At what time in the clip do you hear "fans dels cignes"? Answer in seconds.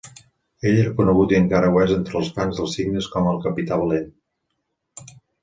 2.39-3.11